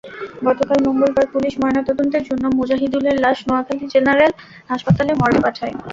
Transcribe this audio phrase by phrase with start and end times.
[0.47, 4.31] গতকাল মঙ্গলবার পুলিশ ময়নাতদন্তের জন্য মুজাহিদুলের লাশ নোয়াখালী জেনারেল
[4.69, 5.73] হাসপাতালের মর্গে পাঠায়।